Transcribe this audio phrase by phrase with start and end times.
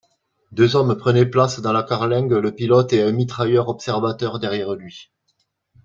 [0.51, 5.11] Deux hommes prenaient place dans la carlingue, le pilote et un mitrailleur-observateur derrière lui.